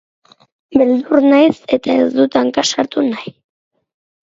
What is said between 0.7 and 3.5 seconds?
Beldur naiz eta ez dut hanka sartu nahi.